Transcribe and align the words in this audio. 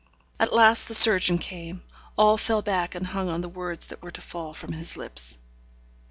At 0.39 0.51
last 0.51 0.87
the 0.87 0.95
surgeon 0.95 1.37
came. 1.37 1.83
All 2.17 2.35
fell 2.35 2.63
back, 2.63 2.95
and 2.95 3.05
hung 3.05 3.29
on 3.29 3.41
the 3.41 3.47
words 3.47 3.85
that 3.85 4.01
were 4.01 4.09
to 4.09 4.19
fall 4.19 4.51
from 4.51 4.71
his 4.71 4.97
lips. 4.97 5.37